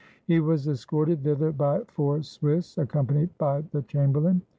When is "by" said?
1.51-1.81, 3.37-3.61